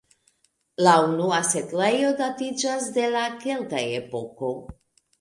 La 0.87 0.93
unua 1.09 1.41
setlejo 1.51 2.11
datiĝas 2.23 2.91
de 2.99 3.07
la 3.19 3.29
kelta 3.47 3.87
epoko. 4.03 4.55